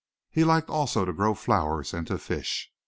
[0.31, 2.71] He liked also to grow flowers and to fish.